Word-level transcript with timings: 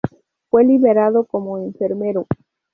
Fue 0.49 0.63
liberado 0.63 1.25
como 1.27 1.59
enfermero. 1.59 2.25